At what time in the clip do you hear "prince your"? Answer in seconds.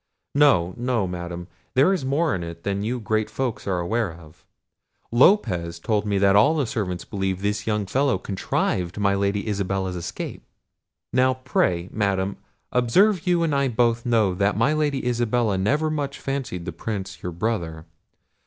16.71-17.31